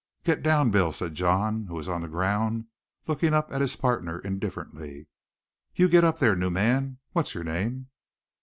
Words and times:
"Get 0.23 0.41
down, 0.41 0.71
Bill," 0.71 0.91
said 0.91 1.13
John, 1.13 1.67
who 1.67 1.75
was 1.75 1.87
on 1.87 2.01
the 2.01 2.07
ground 2.07 2.65
looking 3.05 3.35
up 3.35 3.51
at 3.53 3.61
his 3.61 3.75
partner 3.75 4.17
indifferently. 4.17 5.05
"You 5.75 5.87
get 5.87 6.03
up 6.03 6.17
there, 6.17 6.35
new 6.35 6.49
man. 6.49 6.97
What's 7.11 7.35
your 7.35 7.43
name?" 7.43 7.85